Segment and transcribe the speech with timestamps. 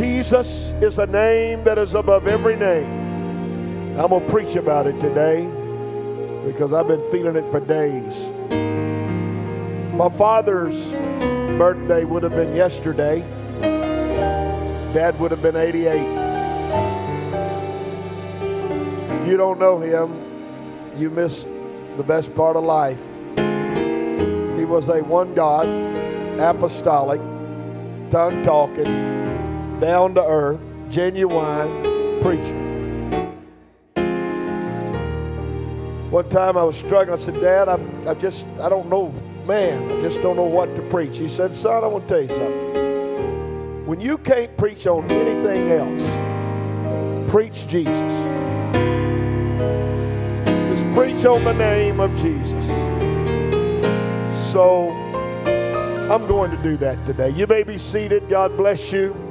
[0.00, 2.88] Jesus is a name that is above every name.
[4.00, 5.44] I'm going to preach about it today
[6.46, 8.32] because I've been feeling it for days.
[9.92, 10.92] My father's
[11.58, 13.20] birthday would have been yesterday.
[14.94, 15.92] Dad would have been 88.
[19.20, 21.46] If you don't know him, you missed
[21.98, 23.02] the best part of life.
[23.36, 25.68] He was a one God,
[26.40, 27.20] apostolic,
[28.08, 29.10] tongue talking,
[29.80, 30.60] down to earth,
[30.90, 32.66] genuine preacher.
[36.10, 37.18] One time I was struggling.
[37.18, 39.10] I said, Dad, I, I just, I don't know,
[39.46, 41.18] man, I just don't know what to preach.
[41.18, 43.86] He said, Son, I want to tell you something.
[43.86, 48.12] When you can't preach on anything else, preach Jesus.
[50.68, 52.66] Just preach on the name of Jesus.
[54.52, 54.90] So
[56.10, 57.30] I'm going to do that today.
[57.30, 58.28] You may be seated.
[58.28, 59.29] God bless you.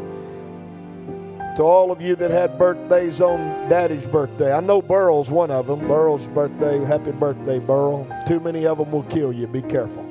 [1.60, 5.68] To all of you that had birthdays on Daddy's birthday, I know Burl's one of
[5.68, 5.90] them.
[5.90, 6.82] Burl's birthday.
[6.86, 8.08] Happy birthday, Burl.
[8.26, 9.46] Too many of them will kill you.
[9.46, 10.10] Be careful.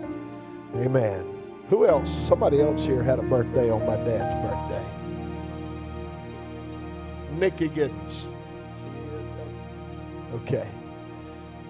[0.76, 1.26] Amen.
[1.70, 2.10] Who else?
[2.10, 4.86] Somebody else here had a birthday on my dad's birthday.
[7.38, 8.26] Nikki Giddens.
[10.34, 10.68] Okay.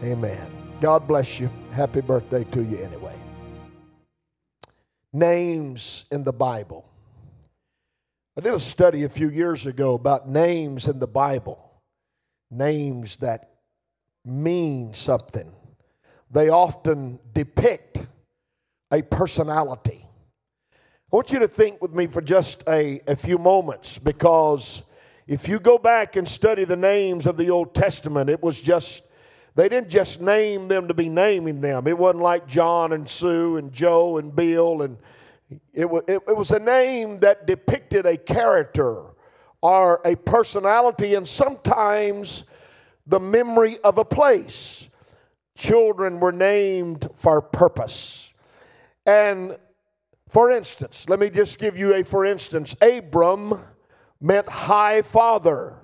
[0.03, 0.51] Amen.
[0.81, 1.49] God bless you.
[1.71, 3.17] Happy birthday to you anyway.
[5.13, 6.85] Names in the Bible.
[8.39, 11.59] I did a study a few years ago about names in the Bible,
[12.53, 13.51] names that
[14.25, 15.53] mean something.
[16.31, 17.99] They often depict
[18.93, 20.07] a personality.
[20.73, 24.85] I want you to think with me for just a, a few moments because
[25.27, 29.03] if you go back and study the names of the Old Testament, it was just,
[29.57, 31.89] they didn't just name them to be naming them.
[31.89, 34.97] It wasn't like John and Sue and Joe and Bill and
[35.73, 39.05] it was, it, it was a name that depicted a character
[39.63, 42.45] or a personality and sometimes
[43.07, 44.89] the memory of a place.
[45.57, 48.33] Children were named for purpose.
[49.07, 49.57] And
[50.29, 53.55] for instance, let me just give you a for instance Abram
[54.21, 55.77] meant high father.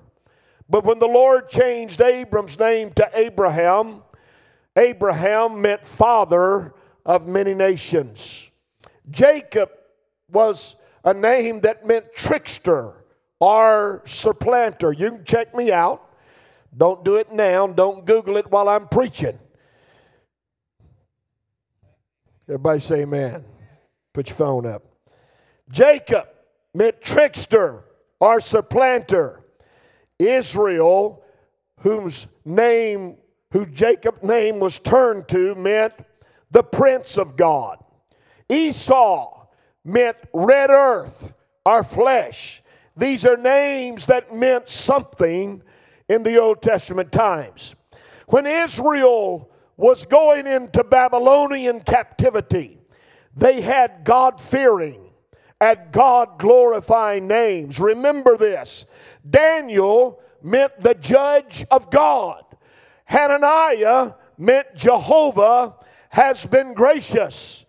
[0.69, 4.03] But when the Lord changed Abram's name to Abraham,
[4.75, 6.73] Abraham meant father
[7.05, 8.49] of many nations.
[9.09, 9.69] Jacob
[10.31, 12.93] was a name that meant trickster
[13.39, 14.91] or supplanter.
[14.91, 16.01] You can check me out.
[16.75, 17.67] Don't do it now.
[17.67, 19.39] Don't Google it while I'm preaching.
[22.47, 23.43] Everybody say amen.
[24.13, 24.83] Put your phone up.
[25.71, 26.27] Jacob
[26.73, 27.83] meant trickster
[28.19, 29.43] or supplanter.
[30.19, 31.23] Israel,
[31.81, 33.17] whose name,
[33.51, 35.93] who Jacob's name was turned to, meant
[36.51, 37.84] the Prince of God.
[38.49, 39.47] Esau
[39.83, 41.33] meant red earth
[41.65, 42.61] or flesh.
[42.97, 45.61] These are names that meant something
[46.07, 47.75] in the Old Testament times.
[48.27, 52.79] When Israel was going into Babylonian captivity,
[53.35, 55.01] they had God fearing
[55.59, 57.79] and God glorifying names.
[57.79, 58.85] Remember this
[59.27, 62.43] Daniel meant the judge of God,
[63.05, 65.75] Hananiah meant Jehovah
[66.09, 67.64] has been gracious.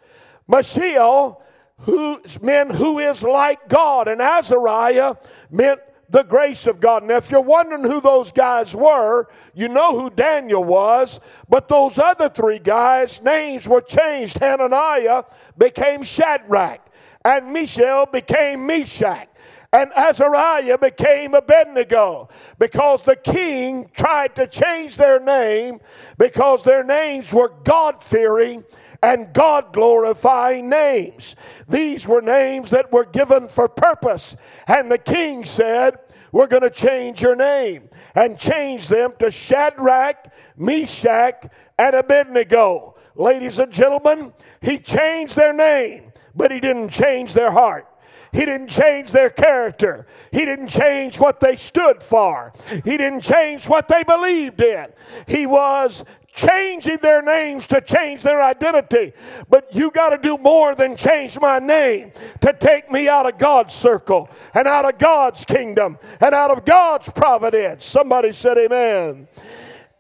[0.49, 1.43] Mishael,
[1.81, 5.15] who meant who is like God, and Azariah
[5.51, 7.05] meant the grace of God.
[7.05, 11.99] Now, if you're wondering who those guys were, you know who Daniel was, but those
[11.99, 14.39] other three guys' names were changed.
[14.39, 15.25] Hananiah
[15.59, 16.81] became Shadrach,
[17.25, 19.29] and Mishael became Meshach
[19.73, 22.29] and Azariah became Abednego
[22.59, 25.81] because the king tried to change their name
[26.19, 28.65] because their names were God fearing
[29.07, 31.37] and God glorifying names.
[31.69, 34.37] These were names that were given for purpose.
[34.67, 35.95] And the king said,
[36.33, 41.47] We're going to change your name and change them to Shadrach, Meshach,
[41.79, 42.97] and Abednego.
[43.15, 47.87] Ladies and gentlemen, he changed their name, but he didn't change their heart.
[48.33, 50.07] He didn't change their character.
[50.33, 52.53] He didn't change what they stood for.
[52.85, 54.89] He didn't change what they believed in.
[55.27, 56.05] He was
[56.37, 59.13] changing their names to change their identity.
[59.49, 62.13] But you got to do more than change my name
[62.43, 66.65] to take me out of God's circle and out of God's kingdom and out of
[66.65, 67.85] God's providence.
[67.85, 69.27] Somebody said, Amen.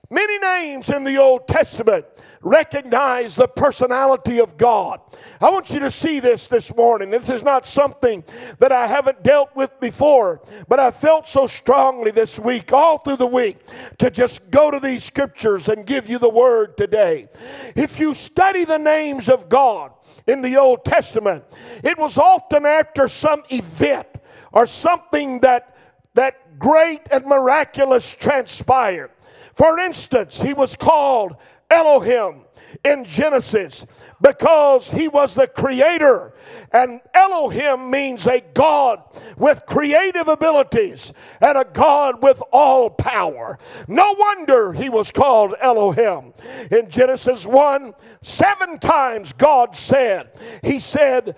[0.08, 2.06] Many names in the Old Testament
[2.40, 5.00] recognize the personality of God.
[5.40, 7.10] I want you to see this this morning.
[7.10, 8.22] This is not something
[8.60, 13.16] that I haven't dealt with before, but I felt so strongly this week, all through
[13.16, 13.58] the week,
[13.98, 17.26] to just go to these scriptures and give you the word today.
[17.74, 19.92] If you study the names of God
[20.26, 21.44] in the Old Testament,
[21.82, 24.06] it was often after some event
[24.52, 25.76] or something that,
[26.14, 29.10] that great and miraculous transpired.
[29.56, 31.36] For instance, he was called
[31.70, 32.42] Elohim
[32.84, 33.86] in Genesis
[34.20, 36.34] because he was the creator.
[36.72, 39.02] And Elohim means a God
[39.36, 43.58] with creative abilities and a God with all power.
[43.88, 46.34] No wonder he was called Elohim.
[46.70, 50.30] In Genesis 1, seven times God said,
[50.62, 51.36] He said,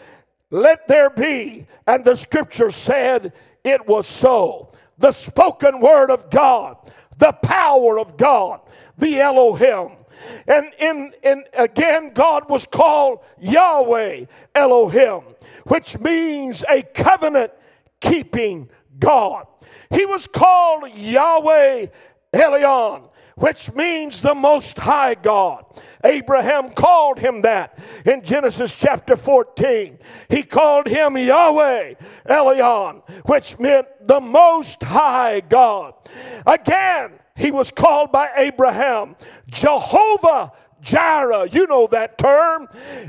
[0.51, 1.67] Let there be.
[1.87, 3.33] And the scripture said,
[3.65, 4.73] It was so.
[4.99, 6.77] The spoken word of God,
[7.19, 8.61] the power of God,
[8.97, 9.97] the Elohim.
[10.47, 14.25] And in, in again, God was called Yahweh
[14.55, 15.23] Elohim,
[15.67, 17.53] which means a covenant
[18.01, 18.69] keeping
[18.99, 19.47] God.
[19.91, 21.87] He was called Yahweh
[22.33, 23.08] Elyon,
[23.39, 25.65] which means the Most High God.
[26.05, 29.99] Abraham called him that in Genesis chapter 14.
[30.29, 31.95] He called him Yahweh
[32.27, 35.95] Elyon, which meant the Most High God.
[36.47, 40.51] Again, he was called by Abraham Jehovah
[40.81, 41.49] Jireh.
[41.51, 42.69] You know that term.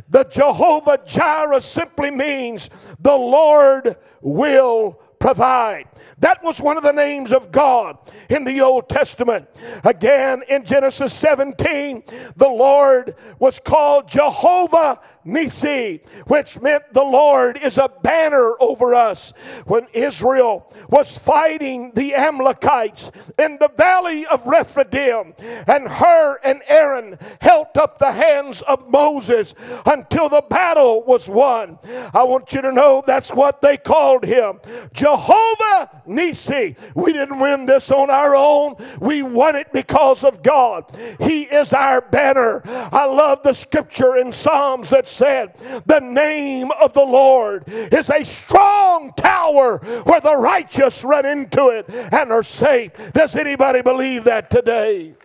[0.09, 5.85] The Jehovah Jireh simply means the Lord will provide.
[6.19, 7.97] That was one of the names of God
[8.29, 9.47] in the Old Testament.
[9.83, 12.03] Again, in Genesis 17,
[12.35, 19.31] the Lord was called Jehovah Nisi, which meant the Lord is a banner over us.
[19.65, 25.33] When Israel was fighting the Amalekites in the valley of Rephidim,
[25.67, 29.53] and Hur and Aaron held up the hands of Moses
[29.85, 31.77] until the battle was won.
[32.13, 34.59] I want you to know that's what they called him
[34.93, 35.08] Jehovah
[36.05, 36.75] Nisi.
[36.95, 40.85] We didn't win this on our own, we won it because of God.
[41.19, 42.61] He is our banner.
[42.65, 48.23] I love the scripture in Psalms that said, The name of the Lord is a
[48.23, 52.91] strong tower where the righteous run into it and are safe.
[53.13, 55.15] Does anybody believe that today?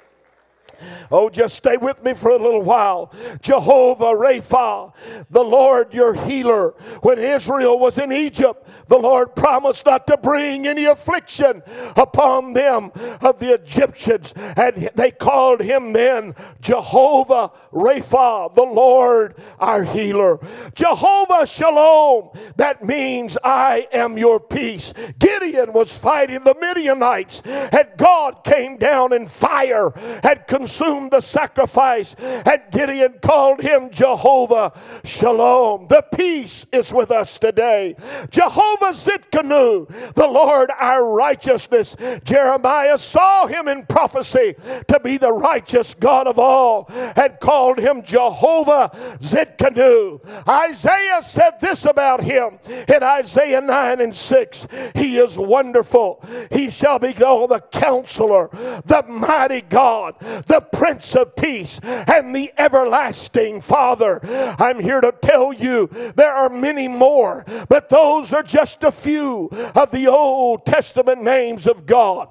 [1.11, 3.12] Oh, just stay with me for a little while.
[3.43, 4.93] Jehovah Rapha,
[5.31, 6.71] the Lord your healer.
[7.03, 11.62] When Israel was in Egypt, the Lord promised not to bring any affliction
[11.97, 12.91] upon them
[13.21, 14.32] of the Egyptians.
[14.56, 20.38] And they called him then Jehovah Rapha, the Lord our healer.
[20.75, 24.93] Jehovah Shalom, that means I am your peace.
[25.19, 29.93] Gideon was fighting the Midianites, and God came down in fire
[30.23, 32.15] and consumed the sacrifice.
[32.15, 34.73] And Gideon called him Jehovah
[35.05, 35.87] Shalom.
[35.89, 37.95] The peace is with us today.
[38.31, 41.97] Jehovah Tsidkenu, the Lord our righteousness.
[42.25, 44.55] Jeremiah saw him in prophecy
[44.89, 48.91] to be the righteous God of all and called him Jehovah
[49.21, 50.21] Tsidkenu.
[50.49, 52.59] Isaiah said this about him
[52.89, 56.25] in Isaiah 9 and 6 He is wonderful.
[56.51, 58.49] He shall be called the counselor,
[58.85, 64.21] the mighty God, the Prince of Peace, and the everlasting Father.
[64.59, 65.87] I'm here to tell you
[66.17, 71.67] there are many more, but those are just a few of the Old Testament names
[71.67, 72.29] of God.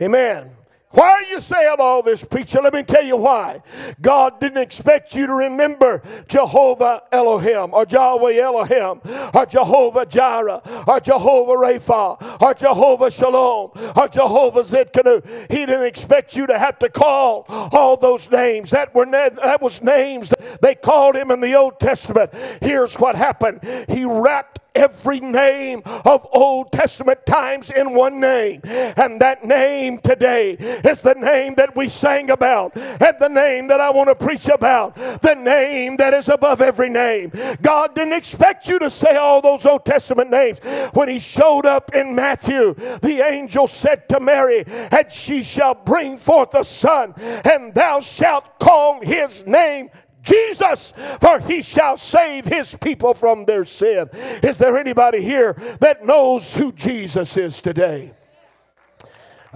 [0.00, 0.50] Amen.
[0.94, 2.60] Why are you saying all this, preacher?
[2.62, 3.62] Let me tell you why.
[4.00, 9.00] God didn't expect you to remember Jehovah Elohim or Yahweh Elohim
[9.34, 15.50] or Jehovah Jireh or Jehovah Rapha or Jehovah Shalom or Jehovah Tsidkenu.
[15.50, 18.70] He didn't expect you to have to call all those names.
[18.70, 22.30] That were that was names they called him in the Old Testament.
[22.62, 23.60] Here's what happened.
[23.88, 28.60] He wrapped every name of Old Testament times in one name.
[28.64, 33.80] And that name today is the name that we sang about and the name that
[33.80, 34.94] I want to preach about.
[34.94, 37.32] The name that is above every name.
[37.62, 40.60] God didn't expect you to say all those Old Testament names.
[40.92, 46.16] When he showed up in Matthew, the angel said to Mary, And she shall bring
[46.16, 47.14] forth a son,
[47.44, 49.90] and thou shalt call his name
[50.24, 54.08] Jesus, for he shall save his people from their sin.
[54.42, 58.14] Is there anybody here that knows who Jesus is today?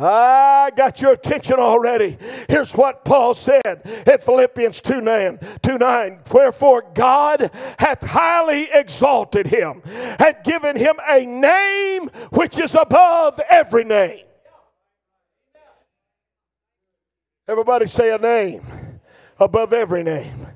[0.00, 2.16] I got your attention already.
[2.48, 6.20] Here's what Paul said in Philippians 2 9, 2 9.
[6.32, 9.82] Wherefore God hath highly exalted him
[10.20, 14.24] and given him a name which is above every name.
[17.48, 18.62] Everybody say a name
[19.40, 20.46] above every name.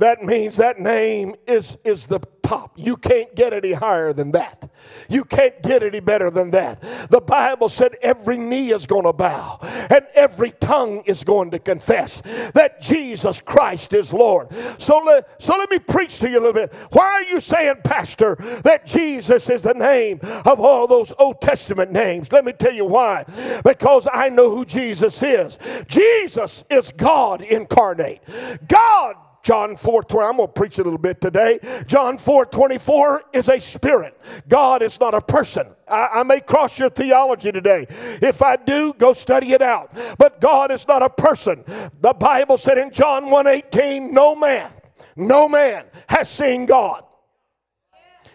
[0.00, 2.72] That means that name is, is the top.
[2.74, 4.70] You can't get any higher than that.
[5.10, 6.80] You can't get any better than that.
[7.10, 9.58] The Bible said every knee is going to bow
[9.90, 14.50] and every tongue is going to confess that Jesus Christ is Lord.
[14.80, 16.72] So let, so let me preach to you a little bit.
[16.92, 21.92] Why are you saying, Pastor, that Jesus is the name of all those Old Testament
[21.92, 22.32] names?
[22.32, 23.26] Let me tell you why.
[23.66, 25.58] Because I know who Jesus is.
[25.88, 28.22] Jesus is God incarnate.
[28.66, 31.58] God John 4 20, I'm going to preach a little bit today.
[31.86, 34.18] John 4 24 is a spirit.
[34.48, 35.66] God is not a person.
[35.88, 37.86] I, I, may cross your theology today.
[37.88, 39.90] If I do, go study it out.
[40.18, 41.64] But God is not a person.
[42.00, 44.70] The Bible said in John 1 18, no man,
[45.16, 47.04] no man has seen God.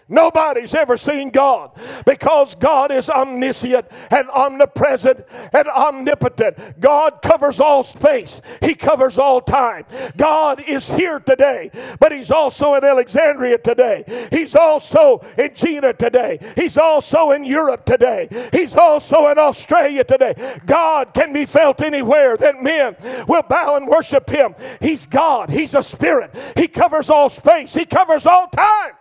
[0.08, 1.72] Nobody's ever seen God
[2.06, 6.80] because God is omniscient and omnipresent and omnipotent.
[6.80, 9.86] God covers all space, He covers all time.
[10.16, 14.04] God is here today, but He's also in Alexandria today.
[14.32, 16.38] He's also in China today.
[16.56, 18.28] He's also in Europe today.
[18.54, 20.36] He's also in Australia today.
[20.68, 22.96] God can be felt anywhere that men
[23.28, 24.54] will bow and worship Him.
[24.80, 26.36] He's God, He's a spirit.
[26.56, 28.92] He covers all space, He covers all time.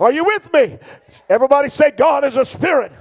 [0.00, 0.78] Are you with me?
[1.28, 2.92] Everybody say, God is a spirit.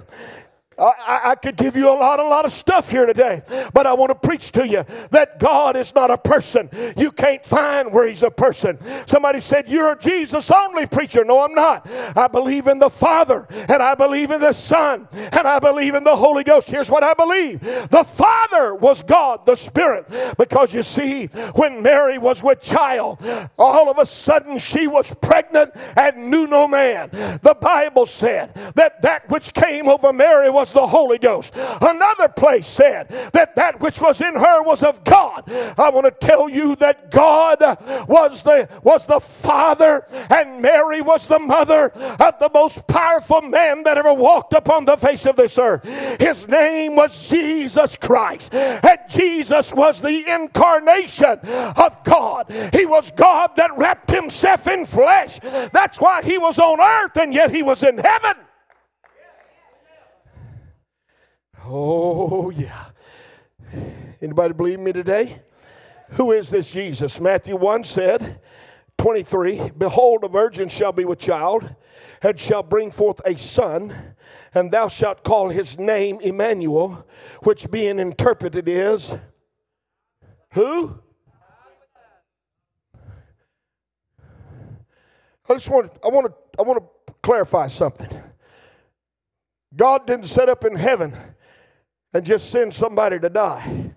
[0.81, 3.93] I, I, could give you a lot, a lot of stuff here today, but I
[3.93, 6.69] want to preach to you that God is not a person.
[6.97, 8.79] You can't find where He's a person.
[9.05, 11.23] Somebody said, You're a Jesus only preacher.
[11.23, 11.87] No, I'm not.
[12.15, 16.03] I believe in the Father, and I believe in the Son, and I believe in
[16.03, 16.69] the Holy Ghost.
[16.69, 20.05] Here's what I believe the Father was God, the Spirit,
[20.39, 23.23] because you see, when Mary was with child,
[23.59, 27.09] all of a sudden she was pregnant and knew no man.
[27.11, 31.55] The Bible said that that which came over Mary was the Holy Ghost.
[31.81, 35.43] Another place said that that which was in her was of God.
[35.77, 37.59] I want to tell you that God
[38.07, 43.83] was the was the father and Mary was the mother of the most powerful man
[43.83, 45.83] that ever walked upon the face of this earth.
[46.19, 48.53] His name was Jesus Christ.
[48.53, 51.39] And Jesus was the incarnation
[51.77, 52.51] of God.
[52.73, 55.39] He was God that wrapped himself in flesh.
[55.71, 58.35] That's why he was on earth and yet he was in heaven.
[61.65, 62.85] Oh, yeah.
[64.21, 65.41] Anybody believe me today?
[66.11, 67.19] Who is this Jesus?
[67.19, 68.39] Matthew 1 said,
[68.97, 71.75] 23 Behold, a virgin shall be with child,
[72.21, 74.15] and shall bring forth a son,
[74.53, 77.07] and thou shalt call his name Emmanuel,
[77.43, 79.17] which being interpreted is
[80.53, 80.99] who?
[85.49, 88.09] I just want I want to I want to clarify something.
[89.75, 91.13] God didn't set up in heaven
[92.13, 93.93] and just send somebody to die.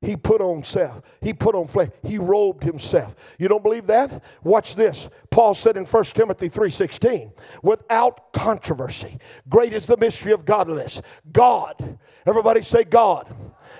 [0.00, 1.02] He put on self.
[1.20, 1.88] He put on flesh.
[2.04, 3.34] He robed himself.
[3.36, 4.22] You don't believe that?
[4.44, 5.10] Watch this.
[5.30, 7.32] Paul said in 1 Timothy 3:16,
[7.64, 11.02] without controversy, great is the mystery of godliness.
[11.32, 13.26] God, everybody say God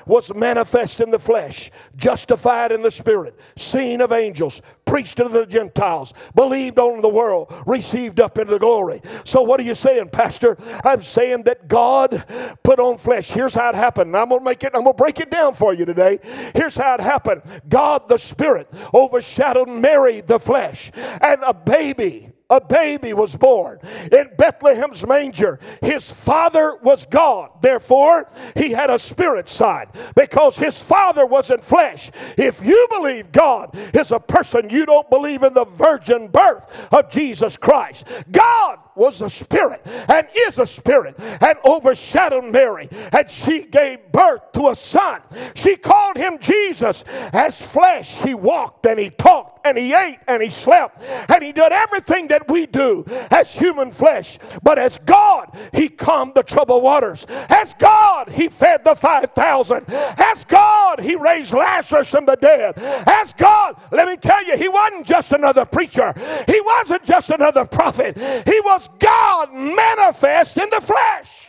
[0.07, 5.47] was manifest in the flesh, justified in the spirit, seen of angels, preached to the
[5.47, 9.01] Gentiles, believed on the world, received up into the glory.
[9.25, 10.57] So, what are you saying, Pastor?
[10.85, 12.25] I'm saying that God
[12.63, 13.31] put on flesh.
[13.31, 14.17] Here's how it happened.
[14.17, 16.19] I'm gonna make it, I'm gonna break it down for you today.
[16.55, 17.43] Here's how it happened.
[17.69, 20.91] God the Spirit overshadowed Mary the flesh,
[21.21, 23.79] and a baby a baby was born
[24.11, 25.59] in Bethlehem's manger.
[25.83, 27.51] His father was God.
[27.61, 32.11] Therefore, he had a spirit side because his father was in flesh.
[32.39, 37.11] If you believe God is a person, you don't believe in the virgin birth of
[37.11, 38.07] Jesus Christ.
[38.31, 42.89] God was a spirit and is a spirit and overshadowed Mary.
[43.13, 45.21] And she gave birth to a son.
[45.55, 47.05] She called him Jesus.
[47.33, 51.53] As flesh, he walked and he talked and he ate and he slept and he
[51.53, 54.39] did everything that we do as human flesh.
[54.63, 57.27] But as God, he calmed the troubled waters.
[57.49, 59.85] As God, he fed the 5,000.
[59.89, 62.75] As God, he raised Lazarus from the dead.
[63.07, 66.13] As God, let me tell you, he wasn't just another preacher,
[66.47, 68.19] he wasn't just another prophet.
[68.19, 71.49] He was God manifest in the flesh.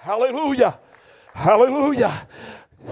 [0.00, 0.78] Hallelujah.
[1.34, 2.26] Hallelujah.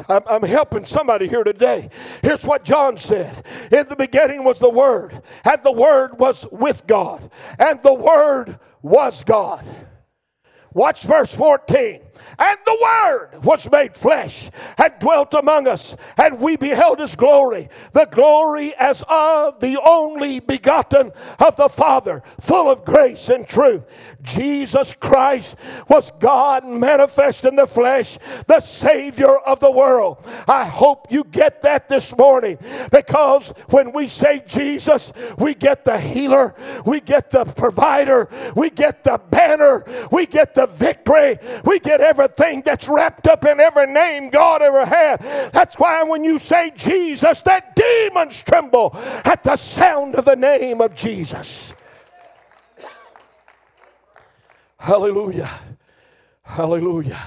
[0.08, 1.90] I'm, I'm, helping somebody here today.
[2.22, 6.86] Here's what John said In the beginning was the Word, and the Word was with
[6.86, 9.64] God, and the Word was God.
[10.72, 12.00] Watch verse 14.
[12.38, 17.68] And the Word was made flesh and dwelt among us, and we beheld his glory,
[17.92, 23.84] the glory as of the only begotten of the Father, full of grace and truth.
[24.22, 25.56] Jesus Christ
[25.88, 30.18] was God manifest in the flesh, the Savior of the world.
[30.48, 32.58] I hope you get that this morning
[32.90, 36.54] because when we say Jesus, we get the healer,
[36.86, 42.11] we get the provider, we get the banner, we get the victory, we get everything
[42.12, 45.20] that's wrapped up in every name God ever had.
[45.52, 48.90] That's why when you say Jesus, that demons tremble
[49.24, 51.74] at the sound of the name of Jesus.
[54.78, 55.50] Hallelujah.
[56.42, 57.20] Hallelujah.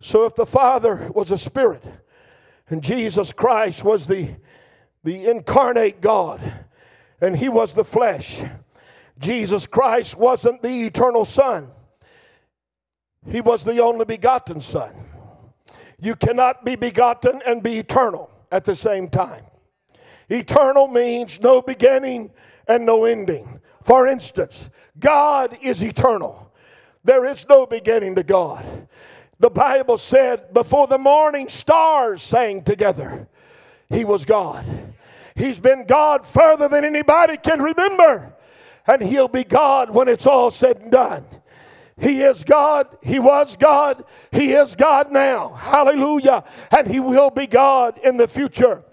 [0.00, 1.84] So if the Father was a spirit
[2.68, 4.36] and Jesus Christ was the,
[5.04, 6.40] the incarnate God
[7.20, 8.42] and he was the flesh,
[9.18, 11.70] Jesus Christ wasn't the eternal Son.
[13.26, 14.92] He was the only begotten Son.
[16.00, 19.44] You cannot be begotten and be eternal at the same time.
[20.28, 22.30] Eternal means no beginning
[22.66, 23.60] and no ending.
[23.82, 26.52] For instance, God is eternal.
[27.04, 28.64] There is no beginning to God.
[29.38, 33.26] The Bible said, before the morning stars sang together,
[33.88, 34.66] He was God.
[35.34, 38.34] He's been God further than anybody can remember.
[38.86, 41.24] And He'll be God when it's all said and done.
[42.00, 42.88] He is God.
[43.02, 44.04] He was God.
[44.32, 45.50] He is God now.
[45.50, 46.44] Hallelujah.
[46.76, 48.84] And He will be God in the future.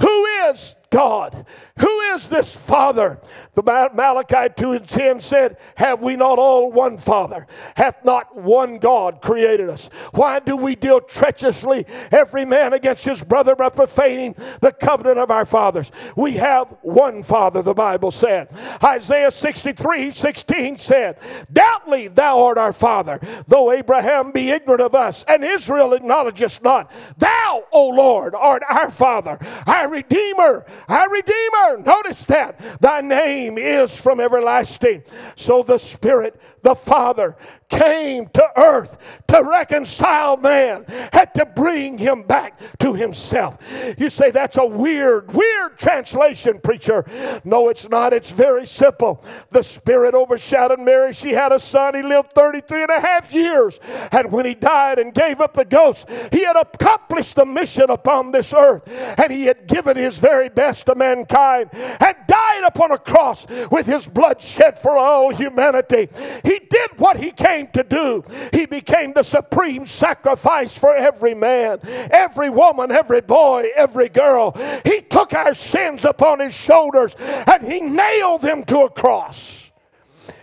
[0.00, 1.46] Who is God.
[1.78, 3.20] Who is this Father?
[3.62, 7.46] Malachi 2 and 10 said, Have we not all one Father?
[7.76, 9.88] Hath not one God created us?
[10.12, 15.30] Why do we deal treacherously every man against his brother by profaning the covenant of
[15.30, 15.90] our fathers?
[16.16, 18.48] We have one Father, the Bible said.
[18.82, 21.18] Isaiah 63 16 said,
[21.52, 26.90] Doubtly thou art our Father, though Abraham be ignorant of us, and Israel acknowledgest not.
[27.18, 31.78] Thou, O Lord, art our Father, our Redeemer our Redeemer.
[31.78, 32.58] Notice that.
[32.80, 35.04] Thy name is from everlasting.
[35.36, 37.36] So the Spirit, the Father,
[37.70, 43.94] came to earth to reconcile man, had to bring him back to himself.
[43.98, 47.04] You say that's a weird, weird translation, preacher.
[47.44, 48.12] No, it's not.
[48.12, 49.24] It's very simple.
[49.50, 51.12] The Spirit overshadowed Mary.
[51.12, 51.94] She had a son.
[51.94, 53.80] He lived 33 and a half years.
[54.12, 58.32] And when he died and gave up the ghost, he had accomplished the mission upon
[58.32, 58.82] this earth.
[59.18, 63.86] And he had given his very best to mankind and died upon a cross with
[63.86, 66.08] his blood shed for all humanity.
[66.44, 68.24] He did what he came came to do.
[68.52, 74.52] He became the supreme sacrifice for every man, every woman, every boy, every girl.
[74.84, 77.14] He took our sins upon his shoulders
[77.46, 79.70] and he nailed them to a cross.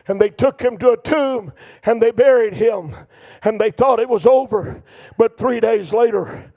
[0.07, 1.51] And they took him to a tomb
[1.83, 2.95] and they buried him
[3.43, 4.83] and they thought it was over.
[5.17, 6.53] But three days later,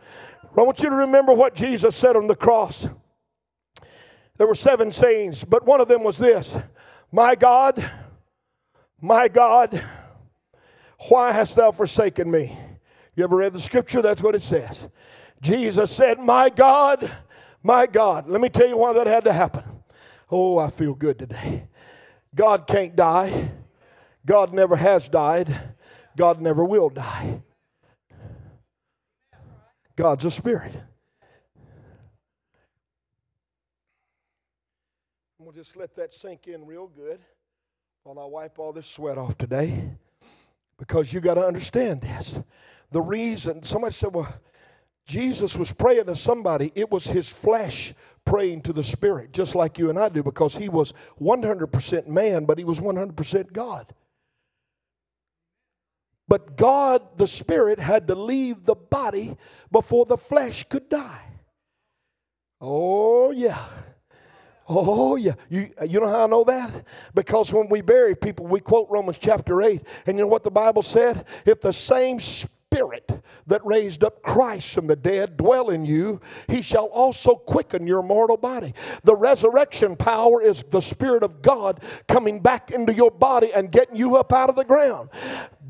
[0.57, 2.89] I want you to remember what Jesus said on the cross.
[4.37, 6.59] There were seven sayings, but one of them was this
[7.13, 7.91] My God,
[9.01, 9.83] my God,
[11.09, 12.57] why hast thou forsaken me?
[13.17, 14.03] You ever read the scripture?
[14.03, 14.89] That's what it says.
[15.41, 17.11] Jesus said, My God,
[17.63, 18.29] my God.
[18.29, 19.65] Let me tell you why that had to happen.
[20.31, 21.69] Oh, I feel good today.
[22.35, 23.51] God can't die.
[24.25, 25.55] God never has died.
[26.17, 27.43] God never will die.
[29.97, 30.75] God's a spirit.
[35.39, 37.21] We'll just let that sink in real good
[38.05, 39.91] while I wipe all this sweat off today.
[40.81, 42.41] Because you got to understand this.
[42.91, 44.35] The reason, somebody said, well,
[45.07, 49.79] Jesus was praying to somebody, it was his flesh praying to the Spirit, just like
[49.79, 53.95] you and I do, because he was 100% man, but he was 100% God.
[56.27, 59.37] But God, the Spirit, had to leave the body
[59.71, 61.25] before the flesh could die.
[62.61, 63.59] Oh, yeah.
[64.73, 65.33] Oh, yeah.
[65.49, 66.87] You, uh, you know how I know that?
[67.13, 69.83] Because when we bury people, we quote Romans chapter 8.
[70.07, 71.27] And you know what the Bible said?
[71.45, 76.63] If the same Spirit that raised up Christ from the dead dwell in you, he
[76.63, 78.73] shall also quicken your mortal body.
[79.03, 83.97] The resurrection power is the Spirit of God coming back into your body and getting
[83.97, 85.11] you up out of the ground.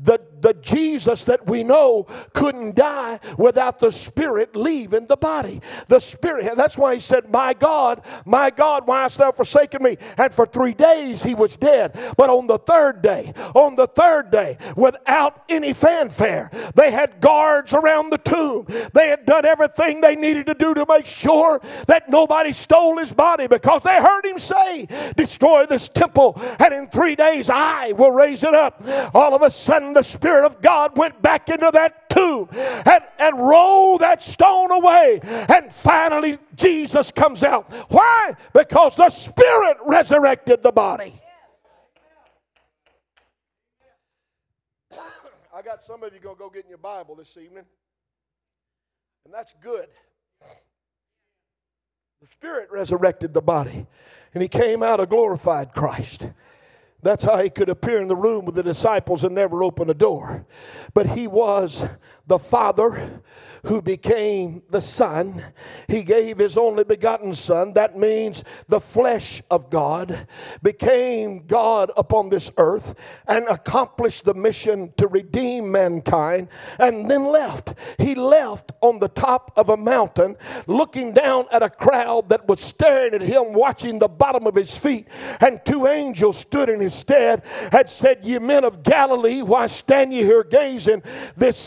[0.01, 5.61] The the Jesus that we know couldn't die without the Spirit leaving the body.
[5.87, 9.97] The Spirit, that's why he said, My God, my God, why hast thou forsaken me?
[10.17, 11.97] And for three days he was dead.
[12.17, 17.73] But on the third day, on the third day, without any fanfare, they had guards
[17.73, 18.65] around the tomb.
[18.93, 23.13] They had done everything they needed to do to make sure that nobody stole his
[23.13, 28.11] body because they heard him say, Destroy this temple, and in three days I will
[28.11, 28.83] raise it up.
[29.13, 33.37] All of a sudden, the Spirit of God went back into that tomb and, and
[33.37, 35.19] rolled that stone away.
[35.23, 37.71] And finally, Jesus comes out.
[37.89, 38.33] Why?
[38.53, 41.21] Because the Spirit resurrected the body.
[45.55, 47.65] I got some of you going to go get in your Bible this evening,
[49.25, 49.87] and that's good.
[52.21, 53.87] The Spirit resurrected the body,
[54.33, 56.27] and He came out a glorified Christ.
[57.03, 59.93] That's how he could appear in the room with the disciples and never open a
[59.93, 60.45] door.
[60.93, 61.87] But he was
[62.27, 63.21] the Father
[63.65, 65.43] who became the Son.
[65.87, 67.73] He gave his only begotten Son.
[67.73, 70.27] That means the flesh of God
[70.63, 76.47] became God upon this earth and accomplished the mission to redeem mankind
[76.79, 77.75] and then left.
[77.99, 82.59] He left on the top of a mountain looking down at a crowd that was
[82.59, 85.07] staring at him, watching the bottom of his feet.
[85.39, 90.13] And two angels stood in his stead, had said, Ye men of Galilee, why stand
[90.13, 91.03] ye here gazing?
[91.35, 91.57] This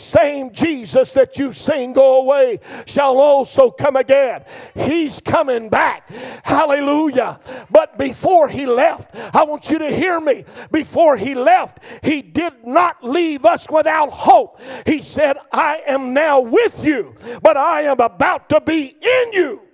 [0.45, 4.43] same Jesus that you've seen go away shall also come again.
[4.75, 6.09] He's coming back.
[6.43, 7.39] Hallelujah.
[7.69, 10.45] But before he left, I want you to hear me.
[10.71, 14.59] Before he left, he did not leave us without hope.
[14.85, 19.64] He said, I am now with you, but I am about to be in you.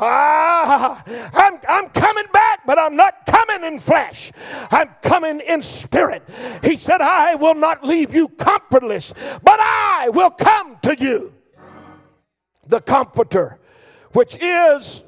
[0.00, 1.02] Ah,
[1.34, 4.32] I'm, I'm coming back, but I'm not coming in flesh.
[4.70, 6.22] I'm coming in spirit.
[6.62, 11.32] He said, I will not leave you comfortless, but I will come to you.
[12.66, 13.58] The Comforter,
[14.12, 15.02] which is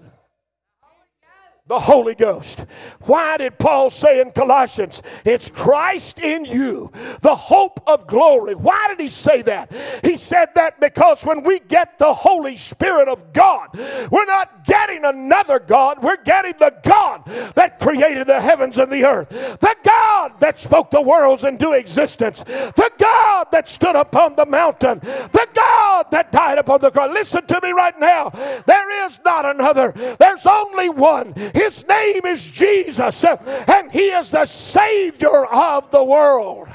[1.68, 2.60] the Holy Ghost.
[3.02, 8.54] Why did Paul say in Colossians, it's Christ in you, the hope of glory?
[8.54, 9.72] Why did he say that?
[10.04, 13.70] He said that because when we get the Holy Spirit of God,
[14.10, 17.24] we're not getting another God, we're getting the God
[17.56, 22.44] that created the heavens and the earth, the God that spoke the worlds into existence,
[22.44, 27.10] the God that stood upon the mountain, the God that died upon the cross.
[27.12, 28.30] Listen to me right now.
[28.66, 31.34] There is not another, there's only one.
[31.56, 36.68] His name is Jesus, uh, and He is the Savior of the world.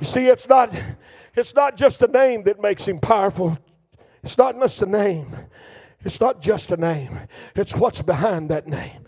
[0.00, 0.72] You see, it's not,
[1.34, 3.58] it's not just a name that makes Him powerful,
[4.22, 5.36] it's not just a name.
[6.00, 7.18] It's not just a name,
[7.56, 9.04] it's what's behind that name.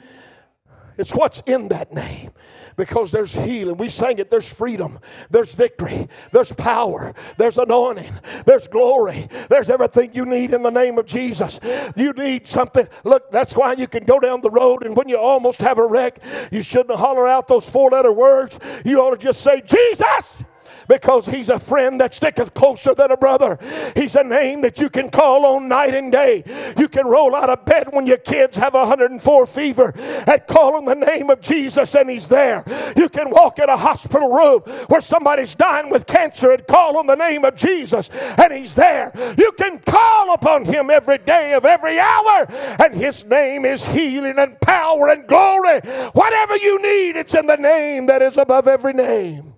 [1.01, 2.31] It's what's in that name
[2.77, 3.79] because there's healing.
[3.79, 4.31] We sang it.
[4.31, 4.99] There's freedom.
[5.31, 6.09] There's victory.
[6.33, 7.15] There's power.
[7.39, 8.19] There's anointing.
[8.47, 9.27] There's glory.
[9.49, 11.59] There's everything you need in the name of Jesus.
[11.97, 12.87] You need something.
[13.05, 15.87] Look, that's why you can go down the road and when you almost have a
[15.87, 18.59] wreck, you shouldn't holler out those four letter words.
[18.85, 20.45] You ought to just say, Jesus
[20.91, 23.57] because he's a friend that sticketh closer than a brother.
[23.95, 26.43] He's a name that you can call on night and day.
[26.77, 29.95] You can roll out of bed when your kids have 104 fever
[30.27, 32.65] and call on the name of Jesus and he's there.
[32.97, 37.07] You can walk in a hospital room where somebody's dying with cancer and call on
[37.07, 39.13] the name of Jesus and he's there.
[39.39, 42.47] You can call upon him every day of every hour
[42.81, 45.79] and his name is healing and power and glory.
[46.15, 49.50] Whatever you need, it's in the name that is above every name.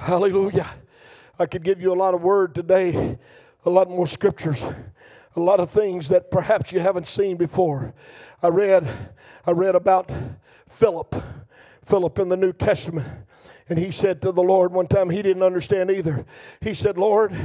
[0.00, 0.66] Hallelujah.
[1.38, 3.18] I could give you a lot of word today,
[3.66, 4.64] a lot more scriptures,
[5.36, 7.92] a lot of things that perhaps you haven't seen before.
[8.42, 8.88] I read
[9.46, 10.10] I read about
[10.66, 11.14] Philip,
[11.84, 13.08] Philip in the New Testament.
[13.68, 16.24] And he said to the Lord one time, he didn't understand either.
[16.62, 17.36] He said, Lord,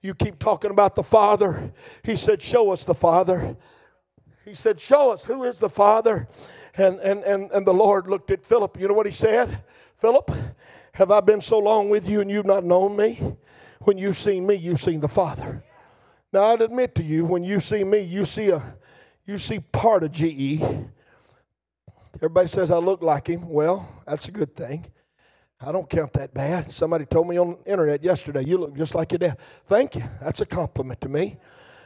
[0.00, 1.74] you keep talking about the Father.
[2.02, 3.54] He said, Show us the Father.
[4.46, 6.26] He said, Show us who is the Father.
[6.74, 8.80] And, and, and, and the Lord looked at Philip.
[8.80, 9.62] You know what he said?
[9.98, 10.30] Philip,
[10.94, 13.36] have I been so long with you and you've not known me?
[13.80, 15.64] When you've seen me, you've seen the Father.
[16.32, 18.76] Now I'd admit to you, when you see me, you see a
[19.24, 20.60] you see part of GE.
[22.16, 23.48] Everybody says I look like him.
[23.48, 24.86] Well, that's a good thing.
[25.60, 26.70] I don't count that bad.
[26.70, 29.38] Somebody told me on the internet yesterday, you look just like your dad.
[29.66, 30.02] Thank you.
[30.20, 31.36] That's a compliment to me.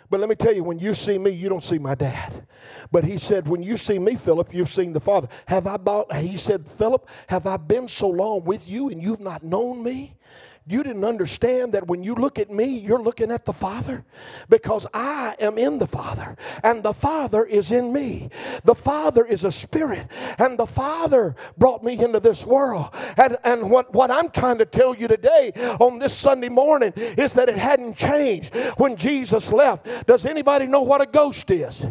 [0.08, 2.46] But let me tell you, when you see me, you don't see my dad.
[2.90, 5.28] But he said, when you see me, Philip, you've seen the Father.
[5.46, 9.20] Have I bought, he said, Philip, have I been so long with you and you've
[9.20, 10.16] not known me?
[10.68, 14.04] You didn't understand that when you look at me, you're looking at the Father
[14.48, 18.30] because I am in the Father and the Father is in me.
[18.64, 20.08] The Father is a spirit
[20.40, 22.92] and the Father brought me into this world.
[23.16, 27.34] And, and what, what I'm trying to tell you today on this Sunday morning is
[27.34, 30.08] that it hadn't changed when Jesus left.
[30.08, 31.86] Does anybody know what a ghost is?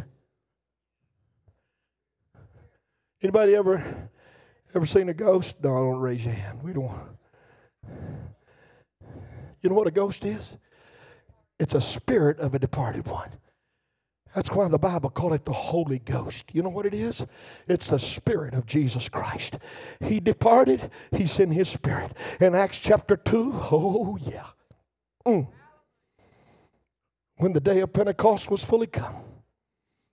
[3.22, 4.10] Anybody ever
[4.76, 5.64] ever seen a ghost?
[5.64, 6.62] No, don't raise your hand.
[6.62, 7.16] We don't.
[9.66, 10.58] You know what a ghost is?
[11.60, 13.32] It's a spirit of a departed one.
[14.36, 16.52] That's why the Bible called it the Holy Ghost.
[16.54, 17.26] You know what it is?
[17.68, 19.58] It's the Spirit of Jesus Christ.
[20.00, 22.12] He departed, He sent His Spirit.
[22.40, 24.46] In Acts chapter 2, oh yeah.
[25.26, 25.48] Mm.
[27.38, 29.16] When the day of Pentecost was fully come,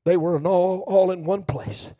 [0.06, 1.92] they were in all, all in one place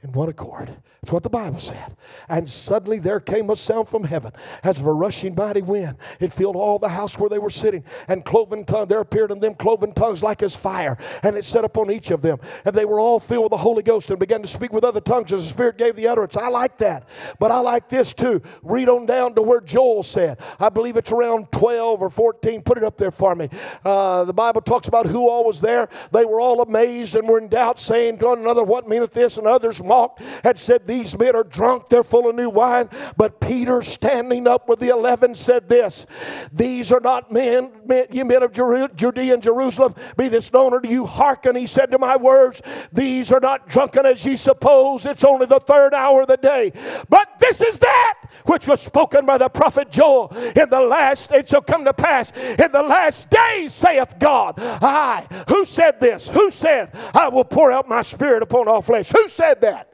[0.00, 0.76] in one accord.
[1.02, 1.96] That's what the Bible said.
[2.28, 4.32] And suddenly there came a sound from heaven
[4.62, 5.96] as of a rushing mighty wind.
[6.20, 9.40] It filled all the house where they were sitting, and cloven tongues, there appeared in
[9.40, 12.38] them cloven tongues like as fire, and it set upon each of them.
[12.66, 15.00] And they were all filled with the Holy Ghost and began to speak with other
[15.00, 16.36] tongues as the Spirit gave the utterance.
[16.36, 17.08] I like that.
[17.38, 18.42] But I like this too.
[18.62, 20.38] Read on down to where Joel said.
[20.58, 22.60] I believe it's around 12 or 14.
[22.60, 23.48] Put it up there for me.
[23.82, 25.88] Uh, the Bible talks about who all was there.
[26.12, 29.38] They were all amazed and were in doubt, saying to one another, What meaneth this?
[29.38, 32.88] And others mocked and said, These men are drunk, they're full of new wine.
[33.16, 36.04] But Peter, standing up with the eleven, said this
[36.52, 40.88] These are not men, men you men of Judea and Jerusalem, be this known unto
[40.88, 41.06] you.
[41.06, 42.60] Hearken, he said to my words,
[42.92, 45.06] These are not drunken as ye suppose.
[45.06, 46.72] It's only the third hour of the day.
[47.08, 48.14] But this is that
[48.46, 52.32] which was spoken by the prophet Joel in the last, it shall come to pass
[52.36, 54.54] in the last days, saith God.
[54.58, 56.28] I, who said this?
[56.28, 59.10] Who said, I will pour out my spirit upon all flesh?
[59.10, 59.89] Who said that?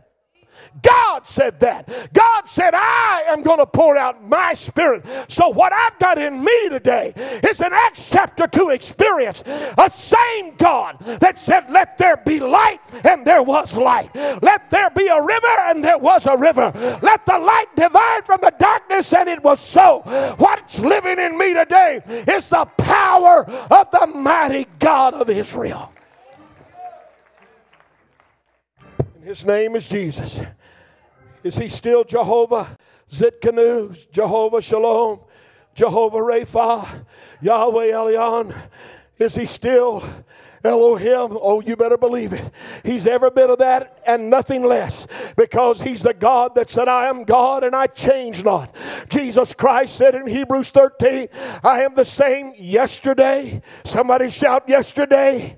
[0.82, 2.08] God said that.
[2.12, 5.06] God said, I am going to pour out my spirit.
[5.28, 9.42] So, what I've got in me today is an Acts chapter 2 experience.
[9.78, 14.10] A same God that said, Let there be light, and there was light.
[14.14, 16.72] Let there be a river, and there was a river.
[17.02, 20.02] Let the light divide from the darkness, and it was so.
[20.38, 25.92] What's living in me today is the power of the mighty God of Israel.
[29.22, 30.40] His name is Jesus.
[31.46, 32.76] Is he still Jehovah
[33.08, 35.20] Tsidkenu, Jehovah Shalom,
[35.76, 37.04] Jehovah Rapha,
[37.40, 38.52] Yahweh Elyon?
[39.16, 40.02] Is he still
[40.64, 41.38] Elohim?
[41.40, 42.50] Oh, you better believe it.
[42.84, 45.06] He's every bit of that and nothing less
[45.36, 48.74] because he's the God that said, I am God and I change not.
[49.08, 51.28] Jesus Christ said in Hebrews 13,
[51.62, 53.62] I am the same yesterday.
[53.84, 55.56] Somebody shout yesterday,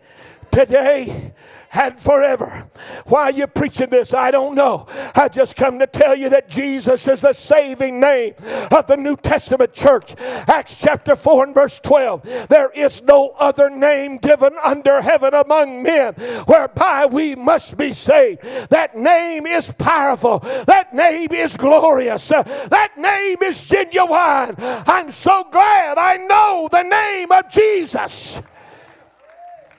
[0.51, 1.33] today,
[1.73, 2.69] and forever.
[3.07, 4.15] Why are you preaching this?
[4.15, 4.87] I don't know.
[5.15, 8.35] I just come to tell you that Jesus is the saving name
[8.71, 10.15] of the New Testament church.
[10.49, 12.49] Acts chapter 4 and verse 12.
[12.49, 16.15] There is no other name given under heaven among men
[16.47, 18.43] whereby we must be saved.
[18.71, 20.41] That name is powerful.
[20.67, 22.29] That name is glorious.
[22.29, 24.55] That name is genuine.
[24.59, 28.43] I'm so glad I know the name of Jesus.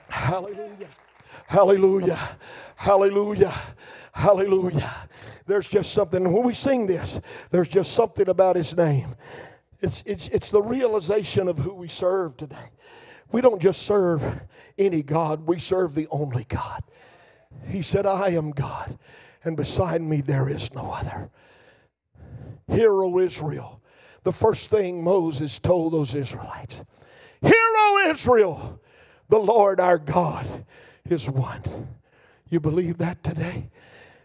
[0.08, 0.88] Hallelujah.
[1.50, 2.16] Hallelujah.
[2.76, 3.52] Hallelujah.
[4.12, 5.08] Hallelujah.
[5.46, 9.16] There's just something, when we sing this, there's just something about his name.
[9.80, 12.70] It's, it's, it's the realization of who we serve today.
[13.32, 14.42] We don't just serve
[14.78, 16.84] any God, we serve the only God.
[17.66, 18.96] He said, I am God,
[19.42, 21.30] and beside me there is no other.
[22.68, 23.82] Hear, O Israel.
[24.22, 26.84] The first thing Moses told those Israelites
[27.42, 28.80] Hear, O Israel,
[29.28, 30.64] the Lord our God
[31.10, 31.62] is one.
[32.48, 33.70] You believe that today?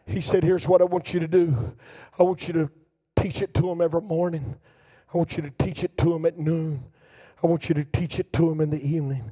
[0.05, 1.75] He said, Here's what I want you to do
[2.19, 2.69] I want you to
[3.15, 4.55] teach it to them every morning,
[5.13, 6.83] I want you to teach it to them at noon,
[7.43, 9.31] I want you to teach it to them in the evening.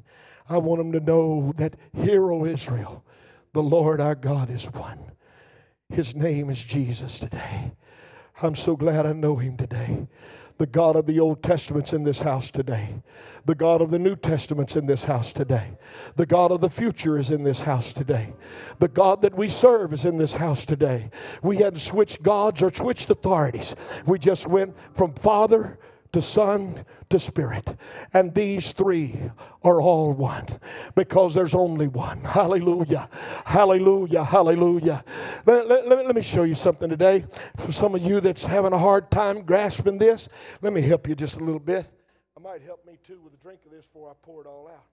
[0.50, 3.06] I want them to know that, hero Israel,
[3.54, 5.12] the Lord our God is one.
[5.90, 7.72] His name is Jesus today.
[8.42, 10.08] I'm so glad I know him today.
[10.58, 13.02] The God of the Old Testament's in this house today.
[13.46, 15.78] The God of the New Testament's in this house today.
[16.16, 18.34] The God of the future is in this house today.
[18.80, 21.10] The God that we serve is in this house today.
[21.42, 23.76] We hadn't switched gods or switched authorities.
[24.06, 25.80] We just went from Father
[26.14, 27.76] to Son to Spirit.
[28.14, 29.16] And these three
[29.64, 30.48] are all one
[30.96, 32.22] because there's only one.
[32.24, 33.10] Hallelujah.
[33.46, 34.24] Hallelujah.
[34.24, 35.04] Hallelujah.
[35.46, 37.26] Let, let, let, me show you something today.
[37.58, 40.30] For some of you that's having a hard time grasping this,
[40.62, 41.88] let me help you just a little bit.
[42.38, 44.68] I might help me too with a drink of this before I pour it all
[44.68, 44.86] out.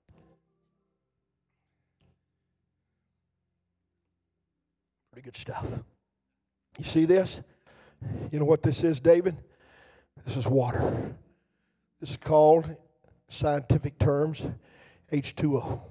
[5.12, 5.68] Pretty good stuff.
[6.78, 7.42] You see this?
[8.32, 9.36] You know what this is, David?
[10.24, 11.14] This is water.
[11.98, 12.76] This is called,
[13.28, 14.50] scientific terms,
[15.12, 15.82] H2O.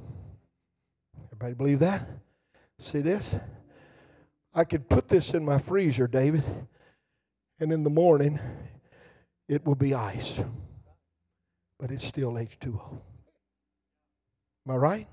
[1.26, 2.08] Everybody believe that?
[2.78, 3.36] See this?
[4.54, 6.44] I could put this in my freezer, David,
[7.60, 8.40] and in the morning
[9.48, 10.42] it will be ice.
[11.80, 13.02] But it's still H2O.
[14.68, 15.08] Am I right?